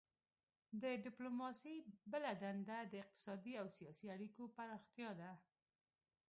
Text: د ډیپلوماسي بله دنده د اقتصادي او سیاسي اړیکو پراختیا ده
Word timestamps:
د 0.81 0.83
ډیپلوماسي 1.05 1.75
بله 2.11 2.31
دنده 2.41 2.79
د 2.91 2.93
اقتصادي 3.03 3.53
او 3.61 3.67
سیاسي 3.77 4.05
اړیکو 4.15 4.41
پراختیا 4.55 5.09
ده 5.19 5.31